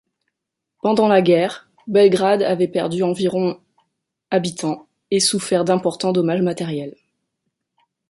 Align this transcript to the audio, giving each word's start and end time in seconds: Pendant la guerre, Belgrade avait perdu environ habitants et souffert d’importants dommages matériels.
Pendant 0.81 1.07
la 1.07 1.21
guerre, 1.21 1.69
Belgrade 1.85 2.41
avait 2.41 2.67
perdu 2.67 3.03
environ 3.03 3.59
habitants 4.31 4.87
et 5.11 5.19
souffert 5.19 5.63
d’importants 5.63 6.11
dommages 6.11 6.41
matériels. 6.41 6.95